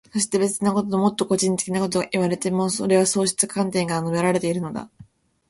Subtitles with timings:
[0.13, 4.89] そして、別なこと、もっと個人的なことがいわれていても、それはそうした観点から述べられているのだ。